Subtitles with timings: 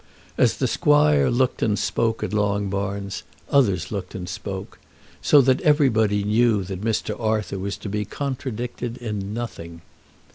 [0.35, 4.79] As the squire looked and spoke at Longbarns, others looked and spoke,
[5.21, 7.15] so that everybody knew that Mr.
[7.19, 9.83] Arthur was to be contradicted in nothing.